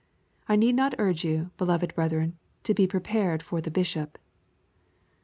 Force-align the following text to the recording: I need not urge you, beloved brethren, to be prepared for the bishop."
I 0.49 0.55
need 0.55 0.73
not 0.73 0.95
urge 0.97 1.23
you, 1.23 1.51
beloved 1.59 1.93
brethren, 1.93 2.39
to 2.63 2.73
be 2.73 2.87
prepared 2.87 3.43
for 3.43 3.61
the 3.61 3.69
bishop." 3.69 4.17